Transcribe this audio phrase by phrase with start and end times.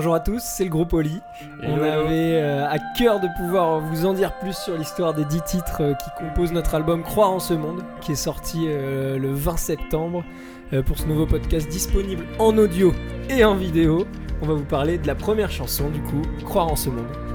[0.00, 1.20] Bonjour à tous, c'est le groupe Oli.
[1.62, 5.26] On Hello, avait euh, à cœur de pouvoir vous en dire plus sur l'histoire des
[5.26, 9.18] 10 titres euh, qui composent notre album Croire en ce monde, qui est sorti euh,
[9.18, 10.24] le 20 septembre.
[10.86, 12.94] Pour ce nouveau podcast disponible en audio
[13.28, 14.06] et en vidéo,
[14.40, 17.29] on va vous parler de la première chanson du coup, Croire en ce monde.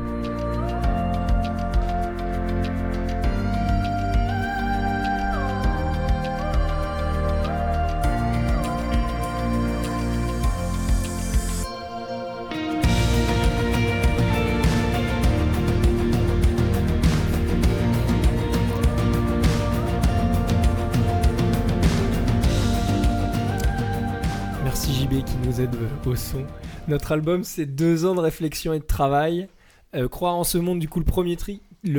[26.16, 26.46] Son.
[26.88, 29.48] Notre album, c'est deux ans de réflexion et de travail.
[29.96, 31.06] Euh, Croire en ce monde, du coup, le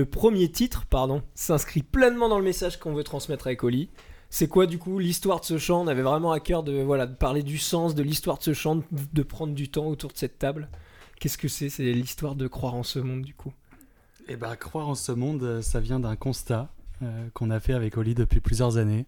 [0.04, 3.88] premier, titre pardon, s'inscrit pleinement dans le message qu'on veut transmettre avec Oli.
[4.28, 5.82] C'est quoi, du coup, l'histoire de ce chant?
[5.82, 8.82] On avait vraiment à cœur de, voilà, parler du sens de l'histoire de ce chant,
[8.90, 10.68] de, prendre du temps autour de cette table.
[11.20, 11.68] Qu'est-ce que c'est?
[11.68, 13.52] C'est l'histoire de croire en ce monde, du coup.
[14.28, 16.68] Eh ben, croire en ce monde, euh, ça vient d'un constat
[17.02, 19.06] euh, qu'on a fait avec Oli depuis plusieurs années,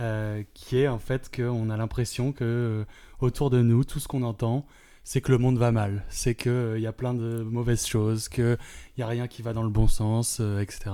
[0.00, 2.84] euh, qui est en fait qu'on a l'impression que euh,
[3.20, 4.66] autour de nous, tout ce qu'on entend,
[5.04, 8.58] c'est que le monde va mal, c'est qu'il y a plein de mauvaises choses, qu'il
[8.98, 10.90] n'y a rien qui va dans le bon sens, euh, etc.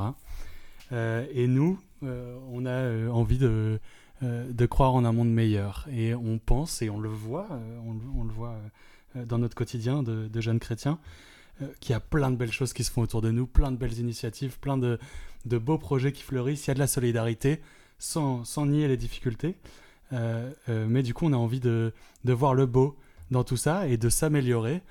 [0.92, 3.80] Euh, et nous, euh, on a euh, envie de,
[4.22, 5.86] euh, de croire en un monde meilleur.
[5.92, 8.54] Et on pense, et on le voit, euh, on, le- voit
[9.16, 10.98] euh, dans notre quotidien de, jeunes chrétiens,
[11.62, 13.72] euh, qu'il y a plein de belles choses qui se font autour de nous, plein
[13.72, 14.98] de belles initiatives, plein de,
[15.46, 16.66] de beaux projets qui fleurissent.
[16.66, 17.60] Il y a de la solidarité,
[17.98, 19.56] sans, nier les difficultés.
[20.12, 21.92] Euh, euh, mais du coup, on a envie de,
[22.24, 22.96] de voir le beau
[23.30, 24.82] dans tout ça et de s'améliorer.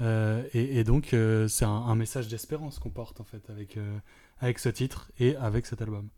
[0.00, 1.14] Euh, et, donc,
[1.48, 3.78] c'est un, message d'espérance qu'on porte en fait avec,
[4.40, 6.08] avec ce titre et avec cet album.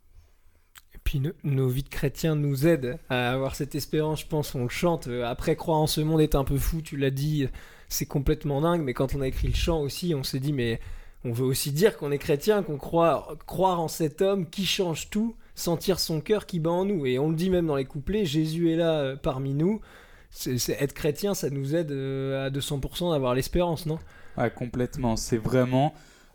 [0.93, 4.55] Et puis no- nos vies de chrétiens nous aident à avoir cette espérance, je pense,
[4.55, 5.07] on le chante.
[5.07, 7.47] Après, croire en ce monde est un peu fou, tu l'as dit,
[7.89, 10.79] c'est complètement dingue, mais quand on a écrit le chant aussi, on s'est dit, mais
[11.25, 15.09] on veut aussi dire qu'on est chrétien, qu'on croit, croire en cet homme qui change
[15.09, 17.05] tout, sentir son cœur qui bat en nous.
[17.05, 19.81] Et on le dit même dans les couplets, Jésus est là euh, parmi nous.
[20.29, 23.99] C'est, être chrétien, ça nous aide euh, à 200% d'avoir l'espérance, non?
[24.37, 25.15] Ouais, complètement.
[25.15, 25.93] C'est vraiment,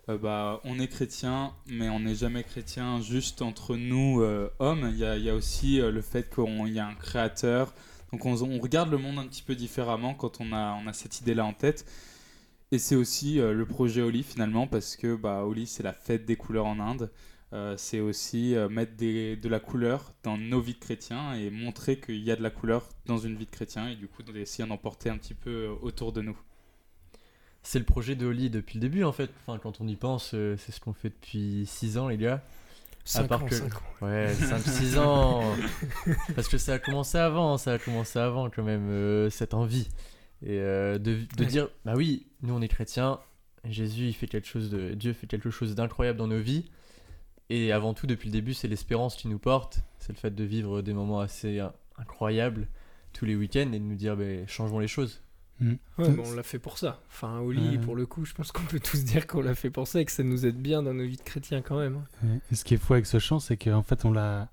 [0.09, 4.23] euh, bah, on est chrétien, mais on n'est jamais chrétien juste entre nous
[4.57, 4.89] hommes.
[4.91, 7.75] Il y a, aussi le fait qu'il y a un créateur.
[8.11, 10.93] Donc on, on regarde le monde un petit peu différemment quand on a, on a
[10.93, 11.85] cette idée-là en tête.
[12.71, 16.37] Et c'est aussi le projet Oli finalement, parce que bah, Oli, c'est la fête des
[16.37, 17.11] couleurs en Inde.
[17.53, 21.49] Euh, c'est aussi euh, mettre des- de la couleur dans nos vies de chrétiens et
[21.49, 24.23] montrer qu'il y a de la couleur dans une vie de chrétien et du coup
[24.23, 26.37] d'essayer d'en porter un petit peu euh, autour de nous.
[27.63, 29.29] C'est le projet de Oli depuis le début en fait.
[29.45, 32.41] Enfin, quand on y pense, c'est ce qu'on fait depuis 6 ans, les gars.
[33.03, 33.81] Cinq part ans, que- cinq ans.
[34.01, 35.43] Ouais, 5-6 ans.
[36.35, 39.89] Parce que ça a commencé avant, ça a commencé avant quand même, euh, cette envie.
[40.43, 41.45] Et euh, de, de Ouais.
[41.47, 43.19] dire, bah oui, nous on est chrétiens,
[43.65, 44.93] Jésus il fait quelque chose de.
[44.93, 46.65] Dieu fait quelque chose d'incroyable dans nos vies.
[47.53, 49.81] Et avant tout, depuis le début, c'est l'espérance qui nous porte.
[49.99, 51.67] C'est le fait de vivre des moments assez euh,
[51.97, 52.67] incroyables
[53.13, 55.21] tous les week-ends et de nous dire, bah, changeons les choses.
[55.59, 55.73] Mm.
[55.97, 57.01] Ouais, bon, on l'a fait pour ça.
[57.09, 57.77] Enfin, Oli, Ouais.
[57.79, 60.05] pour le coup, je pense qu'on peut tous dire qu'on l'a fait pour ça et
[60.05, 62.03] que ça nous aide bien dans nos vies de chrétiens quand même.
[62.23, 62.39] hein.
[62.51, 64.49] Et ce qui est fou avec ce chant, c'est qu'en fait, on l'a,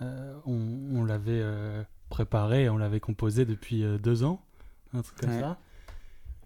[0.00, 0.58] euh, on,
[0.94, 4.42] on l'avait euh, préparé, on l'avait composé depuis euh, deux ans,
[4.94, 5.40] un truc comme Ouais.
[5.40, 5.58] ça,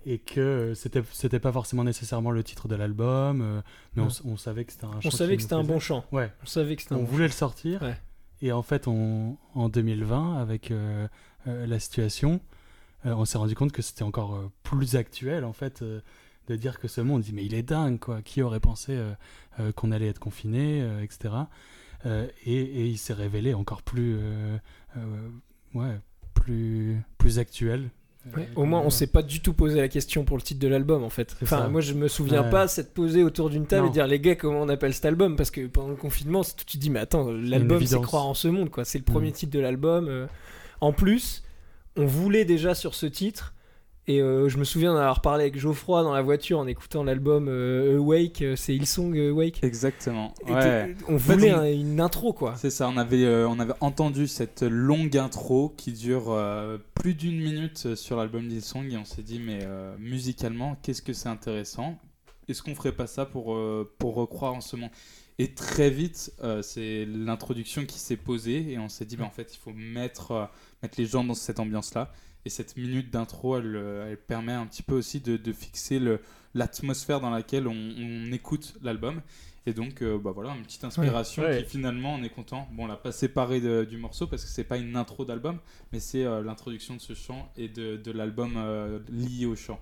[0.04, 3.60] et que euh, c'était, c'était pas forcément nécessairement le titre de l'album, euh,
[3.94, 4.98] mais on, savait que c'était un.
[5.04, 6.04] On savait que c'était un bon chant.
[6.12, 6.32] Ouais.
[6.42, 7.96] On savait que On bon voulait le sortir, Ouais.
[8.40, 11.06] et en fait, on, en 2020, avec euh,
[11.46, 12.40] euh, la situation,
[13.06, 16.88] euh, on s'est rendu compte que c'était encore plus actuel, en fait, de dire que
[16.88, 18.22] ce monde, on dit, mais il est dingue, quoi.
[18.22, 18.98] Qui aurait pensé
[19.76, 21.34] qu'on allait être confiné, etc.
[22.44, 24.18] Et, et il s'est révélé encore plus,
[25.74, 26.00] ouais,
[26.34, 27.90] plus, plus actuel.
[28.36, 30.68] Ouais, au moins, on s'est pas du tout posé la question pour le titre de
[30.68, 31.34] l'album en fait.
[31.38, 31.68] C'est Enfin, ça.
[31.68, 32.50] moi je me souviens Ouais.
[32.50, 33.90] pas s'être posé autour d'une table Non.
[33.90, 35.34] et dire les gars comment on appelle cet album?
[35.34, 38.26] Parce que pendant le confinement, c'est tout tu te dis mais attends, l'album c'est croire
[38.26, 39.32] en ce monde quoi, c'est le premier Mm.
[39.32, 40.06] titre de l'album.
[40.08, 40.26] euh.
[40.80, 41.42] En plus,
[41.96, 43.54] on voulait déjà sur ce titre
[44.08, 47.46] et euh, je me souviens d'avoir parlé avec Geoffroy dans la voiture en écoutant l'album
[47.48, 49.62] euh, Awake, euh, c'est Hillsong euh, Awake.
[49.62, 50.34] Exactement.
[50.48, 50.96] Ouais.
[51.08, 52.54] On voulait on- une intro quoi.
[52.56, 56.36] C'est ça, on avait, euh, on avait entendu cette longue intro qui dure
[56.94, 59.60] plus d'une minute sur l'album d'Hillsong et on s'est dit, mais
[59.98, 61.96] musicalement, qu'est-ce que c'est intéressant?
[62.48, 63.56] Est-ce qu'on ferait pas ça pour,
[63.98, 64.90] pour recroire en ce monde
[65.38, 66.32] Et très vite,
[66.62, 70.48] c'est l'introduction qui s'est posée et on s'est dit, bah, en fait, il faut mettre,
[70.82, 72.10] mettre les gens dans cette ambiance-là.
[72.44, 76.00] Et cette minute d'intro, elle, euh, elle permet un petit peu aussi de, de fixer
[76.54, 79.20] l'atmosphère dans laquelle on, on écoute l'album.
[79.64, 81.62] Et donc, euh, bah voilà, une petite inspiration Ouais.
[81.62, 82.66] qui finalement, on est content.
[82.72, 85.58] Bon, on l'a pas séparé de- du morceau parce que c'est pas une intro d'album,
[85.92, 89.78] mais c'est euh, l'introduction de ce chant et de, de l'album euh, lié au chant.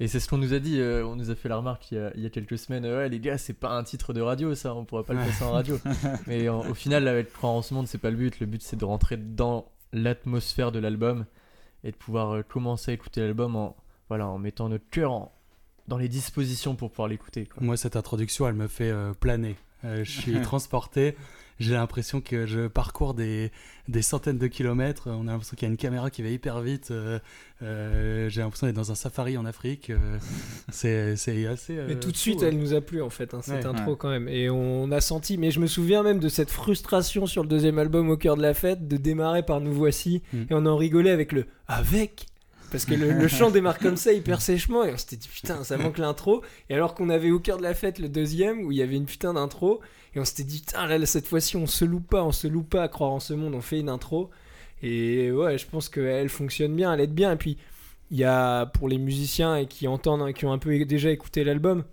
[0.00, 1.98] Et c'est ce qu'on nous a dit, on nous a fait la remarque il y
[2.00, 2.84] a, il y a quelques semaines.
[2.84, 5.26] Ouais, les gars, c'est pas un titre de radio, ça, on pourra pas le Ouais.
[5.26, 5.78] passer en radio.
[6.26, 8.40] Mais en- au final, avec Croire en ce monde, c'est pas le but.
[8.40, 11.24] Le but, c'est de rentrer dans l'atmosphère de l'album
[11.84, 13.76] et de pouvoir euh, commencer à écouter l'album en,
[14.08, 15.32] voilà, en mettant notre cœur en-
[15.88, 17.48] dans les dispositions pour pouvoir l'écouter.
[17.60, 19.56] Moi, cette introduction, elle me fait euh, planer.
[19.84, 21.16] Euh, je suis transporté.
[21.62, 23.50] J'ai l'impression que je parcours des,
[23.88, 25.08] des centaines de kilomètres.
[25.10, 26.90] On a l'impression qu'il y a une caméra qui va hyper vite.
[26.90, 27.18] Euh,
[27.62, 29.90] euh, J'ai l'impression d'être dans un safari en Afrique.
[29.90, 30.18] Euh,
[30.70, 31.76] c'est c'est assez.
[31.78, 33.66] euh, Mais tout de suite, elle nous a plu en fait, hein, cette Ouais.
[33.66, 33.96] intro Ouais.
[33.98, 34.28] quand même.
[34.28, 37.78] Et on a senti, mais je me souviens même de cette frustration sur le deuxième
[37.78, 40.38] album Au cœur de la fête, de démarrer par Nous voici, Mm.
[40.50, 42.26] et on en rigolait avec le avec.
[42.72, 45.76] Parce que le, chant démarre comme ça hyper sèchement et on s'était dit putain ça
[45.76, 46.42] manque l'intro.
[46.70, 48.96] Et alors qu'on avait au cœur de la fête le deuxième où il y avait
[48.96, 49.80] une putain d'intro
[50.14, 52.70] et on s'était dit putain là, cette fois-ci on se loupe pas on se loupe
[52.70, 54.30] pas à croire en ce monde on fait une intro.
[54.82, 57.32] Et ouais je pense qu'elle fonctionne bien elle aide bien.
[57.32, 57.58] Et puis
[58.10, 61.84] il y a pour les musiciens qui entendent qui ont un peu déjà écouté l'album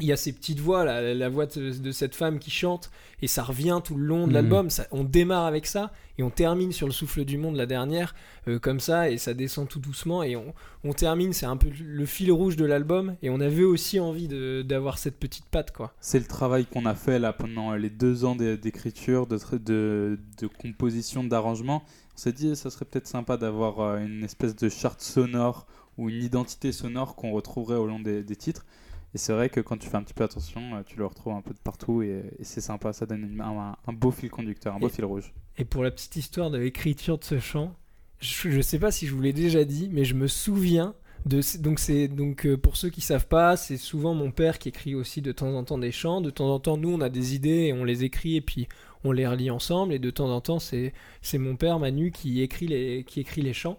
[0.00, 2.90] il y a ces petites voix la, la voix de, de cette femme qui chante
[3.22, 4.32] et ça revient tout le long de Mhm.
[4.34, 8.14] l'album on démarre avec ça et on termine sur le souffle du monde la dernière
[8.46, 10.52] euh, comme ça et ça descend tout doucement et on,
[10.84, 14.28] on termine c'est un peu le fil rouge de l'album et on avait aussi envie
[14.64, 18.26] d'avoir cette petite patte quoi C'est le travail qu'on a fait là pendant les deux
[18.26, 21.82] ans d'é- d'écriture, de, tra- de, de composition, d'arrangement.
[22.14, 25.66] On s'est dit, ça serait peut-être sympa d'avoir euh, une espèce de charte sonore
[25.98, 28.64] ou une identité sonore qu'on retrouverait au long des, des titres.
[29.14, 31.32] Et c'est vrai que quand tu fais un petit peu attention, euh, tu le retrouves
[31.32, 34.28] un peu de partout et, et c'est sympa, ça donne une- un, un beau fil
[34.30, 35.32] conducteur, un beau Et- fil rouge.
[35.58, 37.74] Et pour la petite histoire de l'écriture de ce chant,
[38.20, 40.94] je, je sais pas si je vous l'ai déjà dit, mais je me souviens
[41.24, 44.68] de donc c'est donc euh, pour ceux qui savent pas, c'est souvent mon père qui
[44.68, 46.20] écrit aussi de temps en temps des chants.
[46.20, 48.68] De temps en temps, nous on a des idées et on les écrit et puis
[49.02, 49.92] on les relit ensemble.
[49.94, 50.92] Et de temps en temps, c'est
[51.22, 53.78] c'est mon père Manu qui écrit les qui écrit les chants.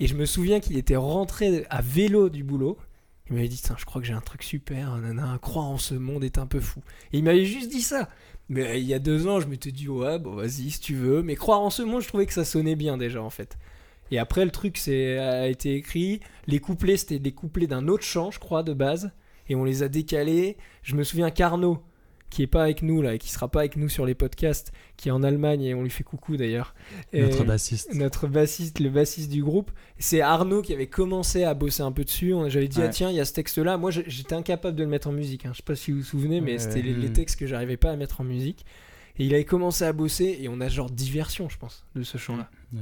[0.00, 2.76] Et je me souviens qu'il était rentré à vélo du boulot.
[3.30, 6.24] Il m'avait dit, je crois que j'ai un truc super, nana, croire en ce monde
[6.24, 6.80] est un peu fou.
[7.12, 8.08] Et il m'avait juste dit ça.
[8.48, 10.96] Mais euh, il y a deux ans, je m'étais dit, ouais, bon, vas-y, si tu
[10.96, 11.22] veux.
[11.22, 13.56] Mais croire en ce monde, je trouvais que ça sonnait bien déjà, en fait.
[14.10, 16.18] Et après, le truc a été écrit.
[16.48, 19.12] Les couplets, c'était des couplets d'un autre chant, je crois, de base.
[19.48, 20.56] Et on les a décalés.
[20.82, 21.80] Je me souviens qu'Arnaud,
[22.30, 24.72] qui est pas avec nous, là, et qui sera pas avec nous sur les podcasts,
[24.96, 26.74] qui est en Allemagne, et on lui fait coucou d'ailleurs.
[27.12, 27.92] Notre bassiste.
[27.94, 32.04] notre bassiste, le bassiste du groupe, c'est Arnaud qui avait commencé à bosser un peu
[32.04, 32.32] dessus.
[32.48, 33.76] J'avais dit, ah tiens, il y a ce texte-là.
[33.76, 35.44] Moi, je- j'étais incapable de le mettre en musique.
[35.44, 35.50] hein.
[35.52, 37.76] Je sais pas si vous vous souvenez, mais Ouais, c'était les, les textes que j'arrivais
[37.76, 38.64] pas à mettre en musique.
[39.18, 42.16] Et il avait commencé à bosser, et on a genre diversion, je pense, de ce
[42.16, 42.48] chant-là.
[42.72, 42.78] Ouais.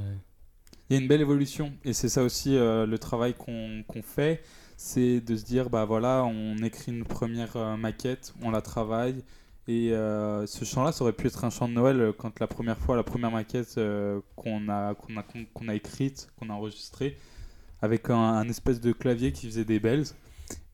[0.89, 4.01] Il y a une belle évolution et c'est ça aussi euh, le travail qu'on qu'on
[4.01, 4.41] fait,
[4.75, 9.23] c'est de se dire bah voilà on écrit une première euh, maquette, on la travaille
[9.69, 12.47] et euh, ce chant-là ça aurait pu être un chant de Noël euh, quand la
[12.47, 16.49] première fois la première maquette euh, qu'on a qu'on a qu'on qu'on a écrite, qu'on
[16.49, 17.15] a enregistrée
[17.79, 20.07] avec un, un espèce de clavier qui faisait des bells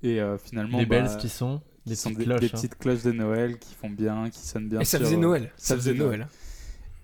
[0.01, 2.39] et euh, finalement les bah, bells qui sont qui des sont petites des, cloches.
[2.39, 2.49] des hein.
[2.53, 4.79] petites cloches de Noël qui font bien, qui sonnent bien.
[4.79, 5.51] et ça sur, faisait Noël.
[5.57, 6.27] ça faisait Noël.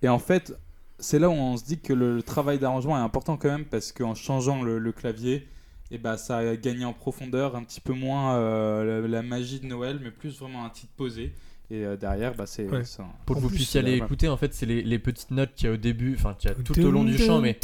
[0.02, 0.54] Et en fait,
[0.98, 3.66] c'est là où on se dit que le, le travail d'arrangement est important quand même
[3.66, 5.46] parce qu'en changeant le, le clavier,
[5.92, 9.60] et bah, ça a gagné en profondeur, un petit peu moins euh, la, la magie
[9.60, 11.34] de Noël, mais plus vraiment un titre posé.
[11.74, 12.84] Et euh, derrière, bah, c'est Ouais.
[12.84, 14.06] c'est un- Pour que vous puissiez aller ouais.
[14.06, 16.50] écouter, en fait, c'est les, les petites notes qu'il y a au début, enfin, qu'il
[16.50, 17.58] y a tout au long du chant, mais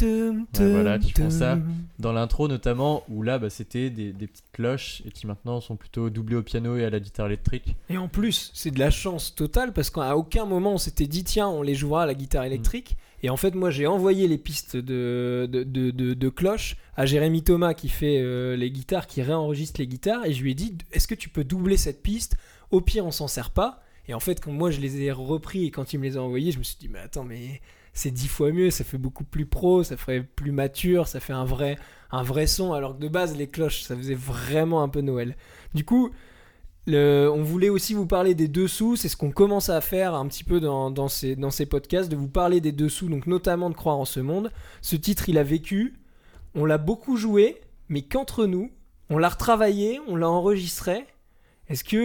[0.54, 1.58] voilà, qui font ça.
[1.98, 5.76] dans l'intro notamment, où là, bah, c'était des, des petites cloches et qui maintenant sont
[5.76, 7.76] plutôt doublées au piano et à la guitare électrique.
[7.90, 11.24] Et en plus, c'est de la chance totale parce qu'à aucun moment on s'était dit
[11.24, 12.96] tiens, on les jouera à la guitare électrique.
[13.22, 16.14] Et en fait, moi j'ai envoyé les pistes de, de, de, de-
[16.96, 20.24] à Jérémy Thomas qui fait euh, les guitares, qui réenregistre les guitares.
[20.24, 22.36] Et je lui ai dit est-ce que tu peux doubler cette piste?
[22.70, 23.82] Au pire, on s'en sert pas.
[24.08, 26.22] Et en fait, quand moi je les ai repris et quand il me les a
[26.22, 27.60] envoyés, je me suis dit mais attends, mais
[27.92, 31.32] c'est dix fois mieux, ça fait beaucoup plus pro, ça ferait plus mature, ça fait
[31.32, 31.78] un vrai,
[32.10, 32.72] un vrai son.
[32.72, 35.36] Alors que de base, les cloches, ça faisait vraiment un peu Noël.
[35.74, 36.10] Du coup,
[36.86, 40.26] le- on voulait aussi vous parler des dessous, c'est ce qu'on commence à faire un
[40.26, 43.68] petit peu dans, dans ces, dans ces podcasts, de vous parler des dessous, donc notamment
[43.68, 44.50] de Croire en ce monde.
[44.80, 45.98] Ce titre, il a vécu,
[46.54, 48.70] on l'a beaucoup joué, mais qu'entre nous,
[49.10, 51.04] on l'a retravaillé, on l'a enregistré.
[51.68, 51.96] Est-ce que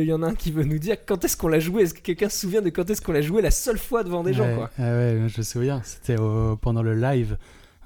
[0.00, 1.82] euh, y en a un qui veut nous dire quand est-ce qu'on l'a joué?
[1.82, 4.22] Est-ce que quelqu'un se souvient de quand est-ce qu'on l'a joué la seule fois devant
[4.24, 4.70] des gens ouais, quoi?
[4.78, 7.36] ah ouais, je me souviens, c'était au- pendant le live.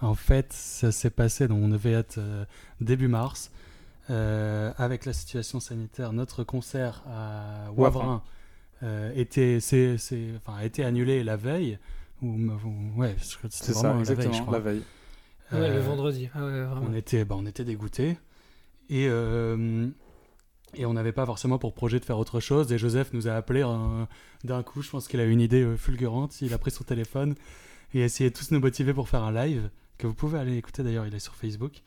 [0.01, 2.45] En fait, ça s'est passé, donc on devait être euh,
[2.81, 3.51] début mars.
[4.09, 8.23] Euh, avec la situation sanitaire, notre concert à Wavrin
[8.83, 11.79] euh, était, c'est- c'est- enfin, a été annulé la veille.
[12.23, 14.59] Ou, ou- ouais, c'était ça, vraiment la veille, je exactement, crois.
[14.59, 14.83] la veille.
[15.53, 16.29] Ouais, le vendredi.
[16.35, 18.17] Ah ouais, on était, bah, on était dégoûtés.
[18.89, 19.89] Et, euh,
[20.75, 22.73] et on n'avait pas forcément pour projet de faire autre chose.
[22.73, 24.05] Et Joseph nous a appelé euh,
[24.45, 24.83] d'un coup.
[24.83, 26.41] Je pense qu'il a eu une idée euh, fulgurante.
[26.43, 27.35] Il a pris son téléphone
[27.95, 30.57] et a essayé de tous nous motiver pour faire un live que vous pouvez aller
[30.57, 31.07] écouter d'ailleurs.
[31.07, 31.83] Il est sur Facebook.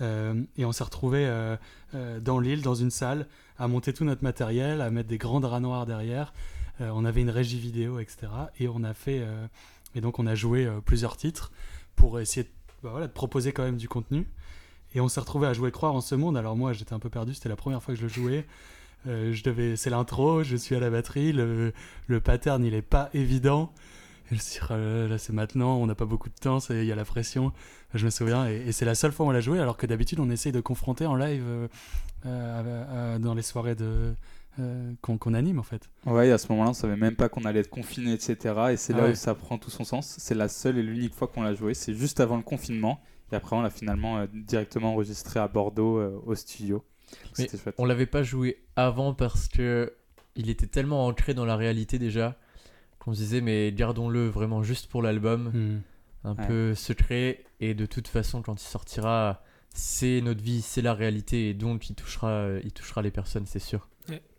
[0.00, 1.30] Euh, et on s'est retrouvé
[1.92, 3.28] dans l'île, dans une salle,
[3.58, 6.32] à monter tout notre matériel, à mettre des grands draps noirs derrière.
[6.80, 8.26] on avait une régie vidéo, etc.
[8.58, 9.24] Et on a fait,
[9.94, 11.52] et donc on a joué plusieurs titres
[11.94, 12.50] pour essayer
[12.82, 14.26] bah de proposer quand même du contenu.
[14.94, 16.36] Et on s'est retrouvé à jouer Croire en ce monde.
[16.36, 17.34] Alors moi, j'étais un peu perdu.
[17.34, 18.46] C'était la première fois que je le jouais.
[19.06, 20.42] Euh, je devais, c'est l'intro.
[20.42, 21.32] Je suis à la batterie.
[21.32, 21.72] Le,
[22.06, 23.72] le pattern, il est pas évident.
[24.30, 25.76] Et je me là, c'est maintenant.
[25.76, 26.58] On n'a pas beaucoup de temps.
[26.70, 27.52] Il y a la pression.
[27.92, 28.46] Je me souviens.
[28.46, 29.58] Et, c'est la seule fois où on l'a joué.
[29.58, 31.68] Alors que d'habitude, on essaye de confronter en live euh,
[32.24, 34.14] euh, dans les soirées de
[35.02, 35.90] qu'on anime en fait.
[36.06, 38.36] Ouais, à ce moment-là, on savait même pas qu'on allait être confiné, etc.
[38.70, 40.14] Et c'est là où ça prend tout son sens.
[40.20, 41.74] C'est la seule et l'unique fois qu'on l'a joué.
[41.74, 43.00] C'est juste avant le confinement.
[43.32, 46.84] Et après, on l'a finalement euh, directement enregistré à Bordeaux euh, au studio.
[47.32, 47.74] C'était chouette.
[47.78, 49.92] On l'avait pas joué avant parce que
[50.36, 52.36] il était tellement ancré dans la réalité déjà
[52.98, 56.28] qu'on se disait mais gardons-le vraiment juste pour l'album, hmm.
[56.28, 59.42] un peu secret et de toute façon quand il sortira
[59.74, 63.60] c'est notre vie, c'est la réalité et donc il touchera, il touchera les personnes, c'est
[63.60, 63.88] sûr.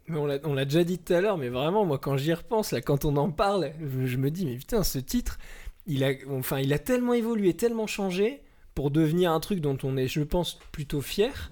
[0.08, 2.82] Mais on l'a déjà dit tout à l'heure, mais vraiment, moi, quand j'y repense, là,
[2.82, 5.39] quand on en parle, je, je, me dis, mais putain, ce titre,
[5.88, 8.44] il a, enfin, il a tellement évolué, tellement changé,
[8.75, 11.51] pour devenir un truc dont on est, je pense, plutôt fier.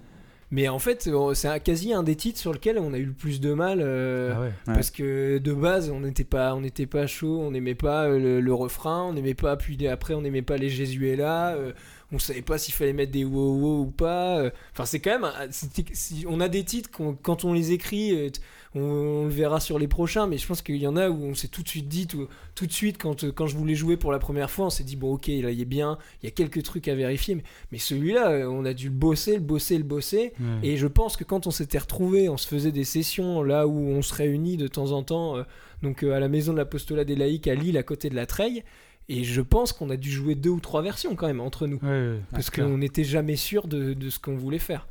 [0.50, 3.40] Mais en fait, c'est quasi un des titres sur lequel on a eu le plus
[3.40, 3.80] de mal.
[3.80, 7.74] Euh, ah parce que de base, on n'était pas, on n'était pas chaud, on n'aimait
[7.74, 11.72] pas euh, le, refrain, on n'aimait pas, puis après, on n'aimait pas les Jésuélas, euh,
[12.14, 14.50] on savait pas s'il fallait mettre des wow, wow ou pas.
[14.72, 15.30] Enfin, c'est quand même.
[16.28, 16.90] on a des titres,
[17.22, 18.30] quand on les écrit
[18.74, 21.34] on, le verra sur les prochains, mais je pense qu'il y en a où on
[21.34, 24.12] s'est tout de suite dit, tout, tout de suite, quand, quand je voulais jouer pour
[24.12, 26.32] la première fois, on s'est dit, bon, ok, là, il est bien, il y a
[26.32, 29.78] quelques trucs à vérifier, mais, mais celui-là, euh, on a dû le bosser, le bosser,
[29.78, 33.42] le bosser, et je pense que quand on s'était retrouvé, on se faisait des sessions
[33.42, 35.42] là où on se réunit de temps en temps, euh,
[35.82, 38.26] donc euh, à la maison de l'apostolat des laïcs à Lille, à côté de la
[38.26, 38.64] Treille,
[39.08, 41.80] et je pense qu'on a dû jouer deux ou trois versions quand même entre nous.
[42.30, 44.86] parce qu'on n'était jamais sûr de, de ce qu'on voulait faire.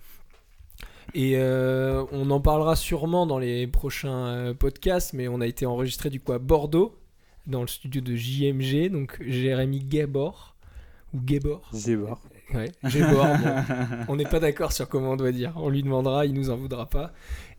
[1.14, 5.66] Et euh, on en parlera sûrement dans les prochains euh, podcasts, mais on a été
[5.66, 6.98] enregistré du coup à Bordeaux,
[7.46, 10.56] dans le studio de JMG, donc Jérémy Gabor.
[11.14, 11.70] Ou Gabor.
[11.86, 12.20] Gabor.
[12.54, 13.28] Ouais, Gabor.
[14.08, 15.54] on n'est pas d'accord sur comment on doit dire.
[15.58, 17.12] On lui demandera, il nous en voudra pas.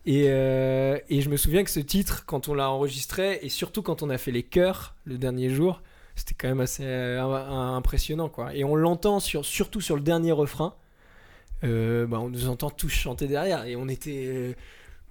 [0.05, 3.81] Et, euh, et je me souviens que ce titre, quand on l'a enregistré, et surtout
[3.81, 5.81] quand on a fait les chœurs le dernier jour,
[6.15, 8.29] c'était quand même assez impressionnant.
[8.29, 8.55] quoi.
[8.55, 10.75] Et on l'entend sur, surtout sur le dernier refrain
[11.63, 13.65] euh, bah, on nous entend tous chanter derrière.
[13.65, 14.53] Et on était euh,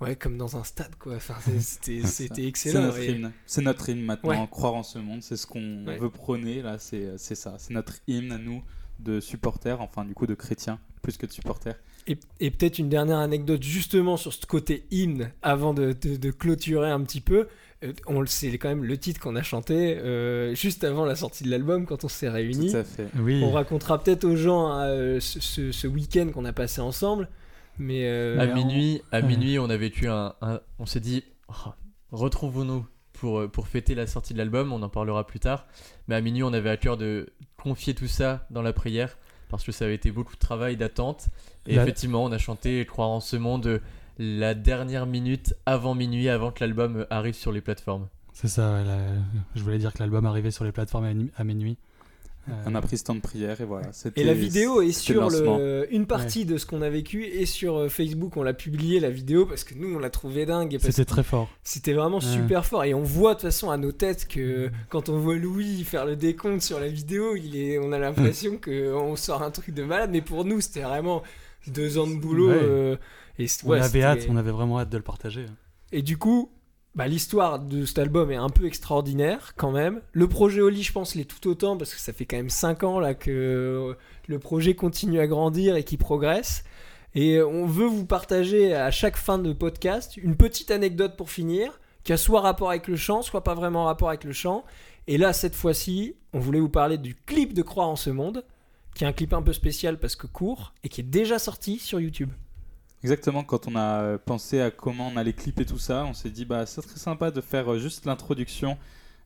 [0.00, 1.16] ouais comme dans un stade quoi.
[1.16, 2.90] Enfin, c'était excellent
[3.46, 7.18] c'est notre, hymne maintenant croire en ce monde c'est ce qu'on veut prôner là c'est
[7.18, 7.56] ça.
[7.58, 8.62] C'est notre hymne à nous
[9.00, 11.76] de supporters enfin du coup de chrétiens plus que de supporters.
[12.06, 16.30] Et, et peut-être une dernière anecdote justement sur ce côté hymne avant de, de, de
[16.30, 17.48] clôturer un petit peu
[17.84, 21.44] euh, on c'est quand même le titre qu'on a chanté euh, juste avant la sortie
[21.44, 22.72] de l'album quand on s'est réunis.
[23.42, 27.28] On racontera peut-être aux gens euh, ce, week-end qu'on a passé ensemble.
[27.78, 30.34] Mais à minuit, à minuit, on a vécu un,
[30.78, 31.70] on s'est dit, oh,
[32.12, 34.72] retrouvons-nous pour pour fêter la sortie de l'album.
[34.72, 35.66] On en parlera plus tard.
[36.08, 39.64] Mais à minuit, on avait à cœur de confier tout ça dans la prière parce
[39.64, 41.28] que ça avait été beaucoup de travail, d'attente.
[41.66, 43.80] Et effectivement, on a chanté Croire en ce monde
[44.18, 48.08] la dernière minute avant minuit, avant que l'album arrive sur les plateformes.
[48.32, 48.82] C'est ça,
[49.54, 51.76] je voulais dire que l'album arrivait sur les plateformes à, minuit.
[52.66, 53.88] On a pris ce temps de prière et voilà.
[54.16, 57.76] Et la vidéo est sur le, une partie de ce qu'on a vécu et sur
[57.76, 60.76] euh, Facebook on l'a publié la vidéo parce que nous on l'a trouvé dingue.
[60.80, 61.48] C'était très fort.
[61.62, 65.08] C'était vraiment super fort et on voit de toute façon à nos têtes que quand
[65.08, 69.16] on voit Louis faire le décompte sur la vidéo, il est, on a l'impression qu'on
[69.16, 71.22] sort un truc de malade mais pour nous c'était vraiment
[71.66, 72.50] deux ans de boulot.
[72.50, 72.96] Euh,
[73.64, 75.46] on avait hâte, on avait vraiment hâte de le partager.
[75.92, 76.50] Et du coup,
[76.94, 80.00] bah, l'histoire de cet album est un peu extraordinaire quand même.
[80.12, 82.84] Le projet Oli, je pense, l'est tout autant parce que ça fait quand même 5
[82.84, 83.96] ans là que
[84.28, 86.64] le projet continue à grandir et qui progresse.
[87.14, 91.80] Et on veut vous partager à chaque fin de podcast une petite anecdote pour finir,
[92.02, 94.64] qui a soit rapport avec le chant, soit pas vraiment rapport avec le chant.
[95.06, 98.44] Et là, cette fois-ci, on voulait vous parler du clip de Croire en ce monde,
[98.94, 101.78] qui est un clip un peu spécial parce que court et qui est déjà sorti
[101.78, 102.30] sur YouTube.
[103.04, 106.46] Exactement, quand on a pensé à comment on allait clipper tout ça, on s'est dit
[106.46, 108.78] bah ça serait sympa de faire euh, juste l'introduction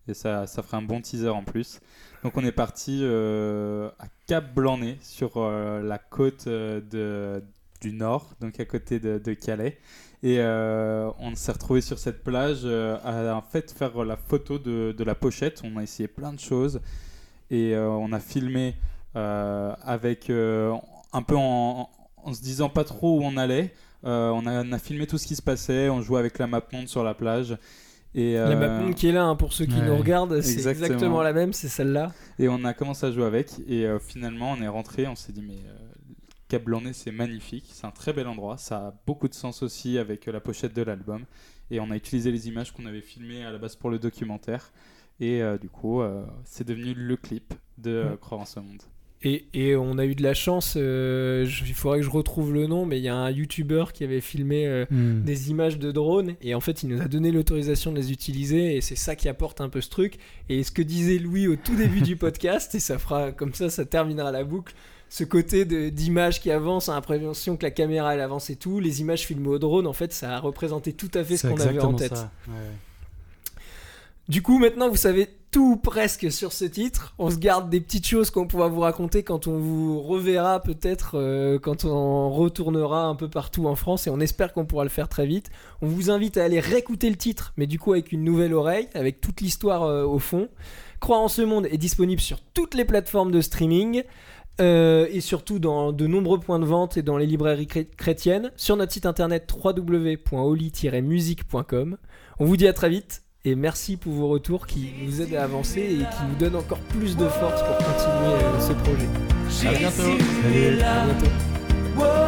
[0.08, 1.78] et ça, ça ferait un bon teaser en plus.
[2.24, 7.40] Donc on est parti euh, à Cap blanc sur euh, la côte de,
[7.80, 9.78] du nord, donc à côté de, Calais.
[10.24, 15.04] Et on s'est retrouvé sur cette plage à en fait faire la photo de, de,
[15.04, 15.62] la pochette.
[15.62, 16.80] On a essayé plein de choses
[17.52, 18.74] et on a filmé
[19.14, 21.88] avec un peu en,
[22.24, 23.72] en se disant pas trop où on allait.
[24.04, 26.88] Euh, on, a, filmé tout ce qui se passait, on jouait avec la map monde
[26.88, 27.56] sur la plage.
[28.14, 30.66] Et La map euh, monde qui est là, hein, pour ceux qui nous regardent, c'est
[30.66, 31.22] exactement.
[31.22, 32.12] la même, c'est celle-là.
[32.38, 35.32] Et on a commencé à jouer avec, et euh, finalement on est rentré, on s'est
[35.32, 35.58] dit mais
[36.48, 37.66] Cap Blanc-Nez, c'est magnifique.
[37.72, 38.56] C'est un très bel endroit.
[38.56, 41.24] Ça a beaucoup de sens aussi avec la pochette de l'album.
[41.70, 44.72] Et on a utilisé les images qu'on avait filmées à la base pour le documentaire.
[45.20, 46.00] Et du coup,
[46.44, 48.82] c'est devenu le clip de Croire en ce monde.
[49.24, 52.54] Et, et on a eu de la chance, euh, je- il faudrait que je retrouve
[52.54, 55.22] le nom, mais il y a un YouTuber qui avait filmé euh, Hmm.
[55.24, 58.76] des images de drones et en fait il nous a donné l'autorisation de les utiliser
[58.76, 60.18] et c'est ça qui apporte un peu ce truc.
[60.48, 63.70] Et ce que disait Louis au tout début du podcast, et ça fera comme ça,
[63.70, 64.72] ça terminera la boucle.
[65.10, 68.78] Ce côté d'images qui avancent, on a l'impression que la caméra elle avance et tout,
[68.78, 71.58] les images filmées au drone, en fait ça a représenté tout à fait ce qu'on
[71.60, 72.14] avait en tête.
[72.14, 72.30] ça.
[72.46, 73.60] Ouais, ouais.
[74.28, 75.26] Du coup, maintenant, vous savez
[75.58, 77.14] tout presque sur ce titre.
[77.18, 81.18] On se garde des petites choses qu'on pourra vous raconter quand on vous reverra peut-être,
[81.18, 84.88] euh, quand on retournera un peu partout en France et on espère qu'on pourra le
[84.88, 85.50] faire très vite.
[85.82, 88.86] On vous invite à aller réécouter le titre, mais du coup avec une nouvelle oreille,
[88.94, 90.48] avec toute l'histoire euh, au fond.
[91.00, 94.04] Croire en ce monde est disponible sur toutes les plateformes de streaming.
[94.60, 98.52] euh, et surtout dans de nombreux points de vente et dans les librairies chré- chrétiennes,
[98.56, 101.96] sur notre site internet www.oli-musique.com.
[102.38, 105.44] On vous dit à très vite et merci pour vos retours qui nous aident à
[105.44, 109.68] avancer et qui nous donnent encore plus de force pour continuer euh, ce projet.
[109.68, 110.02] À bientôt.
[110.42, 110.80] Salut.
[110.82, 111.30] À bientôt.
[111.96, 112.27] Whoa.